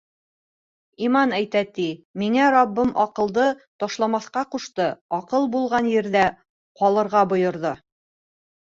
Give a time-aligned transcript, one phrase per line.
[1.07, 1.85] Иман әйтә ти:
[2.21, 3.45] «Миңә Раббым аҡылды
[3.85, 6.29] ташламаҫҡа ҡушты, аҡыл булған ерҙә
[6.83, 7.79] ҡалырға бойорҙо!»